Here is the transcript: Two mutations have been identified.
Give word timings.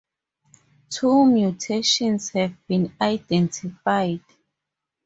Two 0.89 1.25
mutations 1.27 2.29
have 2.29 2.55
been 2.65 2.91
identified. 2.99 4.21